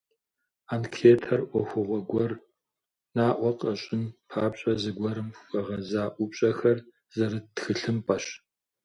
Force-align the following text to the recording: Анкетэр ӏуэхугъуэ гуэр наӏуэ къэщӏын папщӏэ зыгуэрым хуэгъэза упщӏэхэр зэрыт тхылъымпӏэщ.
Анкетэр 0.73 1.41
ӏуэхугъуэ 1.49 1.99
гуэр 2.09 2.33
наӏуэ 3.15 3.51
къэщӏын 3.59 4.03
папщӏэ 4.29 4.73
зыгуэрым 4.81 5.29
хуэгъэза 5.37 6.03
упщӏэхэр 6.23 6.79
зэрыт 7.15 7.45
тхылъымпӏэщ. 7.55 8.25